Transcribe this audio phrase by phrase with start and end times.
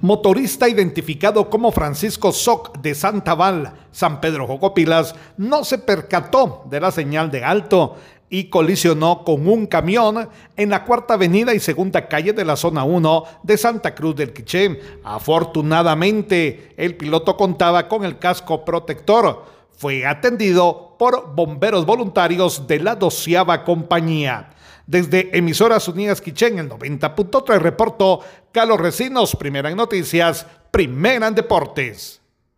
[0.00, 6.92] Motorista identificado como Francisco Soc de Santaval, San Pedro Jocopilas, no se percató de la
[6.92, 7.96] señal de alto
[8.30, 12.84] y colisionó con un camión en la cuarta avenida y segunda calle de la zona
[12.84, 14.80] 1 de Santa Cruz del Quiché.
[15.02, 19.46] Afortunadamente, el piloto contaba con el casco protector.
[19.72, 24.50] Fue atendido por bomberos voluntarios de la doceava compañía.
[24.88, 28.20] Desde Emisoras Unidas Quichén, el 90.3 reportó
[28.52, 32.22] Carlos Recinos, primera en noticias, primera en deportes.